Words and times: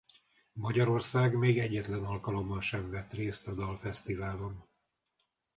Magyarország 0.53 1.35
még 1.37 1.59
egyetlen 1.59 2.03
alkalommal 2.03 2.61
sem 2.61 2.89
vett 2.89 3.13
részt 3.13 3.47
a 3.47 3.53
dalfesztiválon. 3.53 4.67